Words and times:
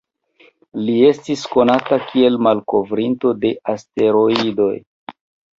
Li 0.85 0.93
estis 1.09 1.43
konata 1.55 1.99
kiel 2.07 2.39
malkovrinto 2.47 3.35
de 3.45 3.53
asteroidoj. 3.75 4.73